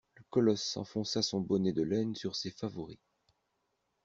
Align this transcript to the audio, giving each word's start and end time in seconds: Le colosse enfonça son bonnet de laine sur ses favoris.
Le 0.17 0.23
colosse 0.31 0.77
enfonça 0.77 1.21
son 1.21 1.41
bonnet 1.41 1.73
de 1.73 1.83
laine 1.83 2.15
sur 2.15 2.35
ses 2.35 2.49
favoris. 2.49 2.97